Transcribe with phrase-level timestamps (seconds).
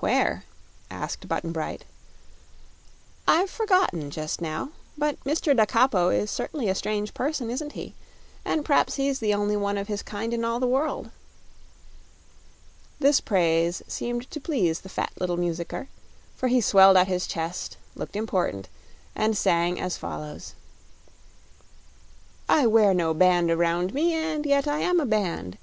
[0.00, 0.44] "Where?"
[0.90, 1.84] asked Button Bright.
[3.28, 4.70] "I've forgotten, just now.
[4.96, 5.54] But Mr.
[5.54, 7.94] Da Capo is certainly a strange person isn't he?
[8.42, 11.10] and p'r'aps he's the only one of his kind in all the world."
[13.00, 14.88] This praise seemed to please the
[15.20, 15.88] little fat musicker,
[16.34, 18.70] for he swelled out his chest, looked important
[19.14, 20.54] and sang as follows:
[22.48, 25.58] I wear no band around me, And yet I am a band!